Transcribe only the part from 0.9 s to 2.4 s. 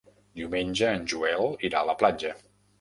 en Joel irà a la platja.